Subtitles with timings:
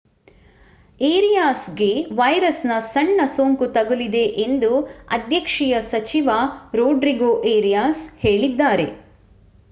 [1.01, 1.89] ಏರಿಯಾಸ್‌ಗೆ
[2.11, 4.71] ವೈರಸ್‌ನ ಸಣ್ಣ ಸೋಂಕು ತಗುಲಿದೆ ಎಂದು
[5.09, 6.37] ಅಧ್ಯಕ್ಷೀಯ ಸಚಿವ
[6.75, 8.87] ರೊಡ್ರಿಗೋ ಏರಿಯಾಸ್ ಹೇಳಿದ್ದಾರೆ